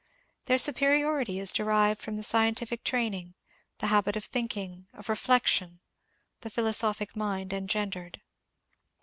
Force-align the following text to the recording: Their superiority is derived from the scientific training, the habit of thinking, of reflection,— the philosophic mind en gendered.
Their 0.45 0.57
superiority 0.57 1.37
is 1.37 1.53
derived 1.53 2.01
from 2.01 2.15
the 2.15 2.23
scientific 2.23 2.83
training, 2.83 3.35
the 3.77 3.85
habit 3.93 4.15
of 4.15 4.23
thinking, 4.25 4.87
of 4.95 5.09
reflection,— 5.09 5.79
the 6.41 6.49
philosophic 6.49 7.15
mind 7.15 7.53
en 7.53 7.67
gendered. 7.67 8.19